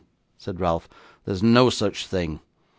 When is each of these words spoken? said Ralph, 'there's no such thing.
said 0.39 0.59
Ralph, 0.59 0.89
'there's 1.25 1.43
no 1.43 1.69
such 1.69 2.07
thing. 2.07 2.39